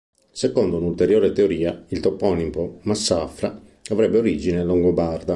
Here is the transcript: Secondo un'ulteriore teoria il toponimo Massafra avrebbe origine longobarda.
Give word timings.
Secondo 0.31 0.77
un'ulteriore 0.77 1.31
teoria 1.31 1.85
il 1.89 1.99
toponimo 1.99 2.79
Massafra 2.85 3.61
avrebbe 3.91 4.17
origine 4.17 4.63
longobarda. 4.63 5.29